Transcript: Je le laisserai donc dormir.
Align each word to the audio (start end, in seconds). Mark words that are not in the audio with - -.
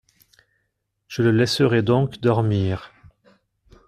Je 1.07 1.21
le 1.21 1.29
laisserai 1.29 1.83
donc 1.83 2.21
dormir. 2.21 2.91